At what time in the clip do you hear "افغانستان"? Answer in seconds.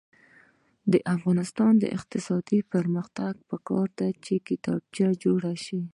1.15-1.73